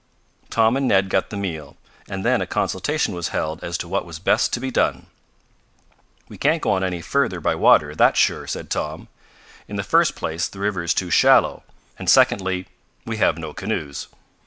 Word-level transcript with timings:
Tom 0.49 0.75
and 0.75 0.87
Ned 0.87 1.09
got 1.09 1.29
the 1.29 1.37
meal, 1.37 1.77
and 2.09 2.25
then 2.25 2.41
a 2.41 2.47
consultation 2.47 3.13
was 3.13 3.27
held 3.27 3.63
as 3.63 3.77
to 3.77 3.87
what 3.87 4.03
was 4.03 4.17
best 4.17 4.51
to 4.51 4.59
be 4.59 4.71
done. 4.71 5.05
"We 6.27 6.39
can't 6.39 6.59
go 6.63 6.71
on 6.71 6.83
any 6.83 7.03
further 7.03 7.39
by 7.39 7.53
water, 7.53 7.93
that's 7.93 8.17
sure," 8.17 8.47
said 8.47 8.71
Tom. 8.71 9.09
"In 9.67 9.75
the 9.75 9.83
first 9.83 10.15
place 10.15 10.47
the 10.47 10.57
river 10.57 10.81
is 10.81 10.95
too 10.95 11.11
shallow, 11.11 11.61
and 11.99 12.09
secondly 12.09 12.65
we 13.05 13.17
have 13.17 13.37
no 13.37 13.53
canoes. 13.53 14.07